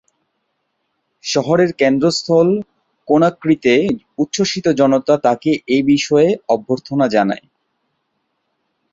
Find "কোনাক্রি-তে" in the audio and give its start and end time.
3.07-3.75